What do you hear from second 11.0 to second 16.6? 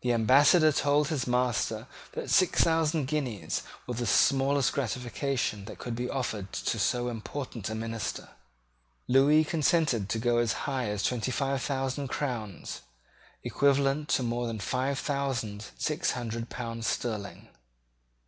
twenty five thousand crowns, equivalent to about five thousand six hundred